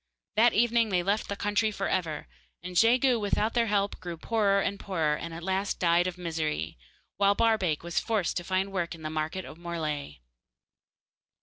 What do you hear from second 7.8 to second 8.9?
was glad to find